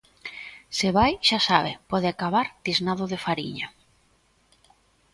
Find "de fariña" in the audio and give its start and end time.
3.11-3.67